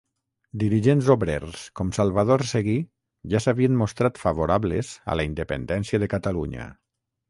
[0.61, 2.75] Dirigents obrers com Salvador Seguí
[3.35, 6.73] ja s'havien mostrat favorables a la independència de Catalunya.